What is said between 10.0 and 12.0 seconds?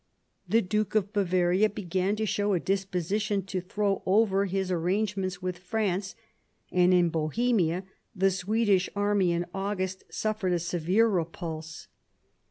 suffered a severe repulse.